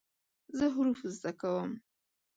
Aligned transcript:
زه 0.57 0.65
حروف 0.75 0.99
زده 1.15 1.31
کوم. 1.39 1.71